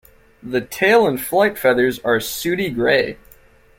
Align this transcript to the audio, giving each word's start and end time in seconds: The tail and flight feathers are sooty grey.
The 0.41 0.61
tail 0.61 1.05
and 1.05 1.21
flight 1.21 1.59
feathers 1.59 1.99
are 1.99 2.19
sooty 2.19 2.71
grey. 2.71 3.19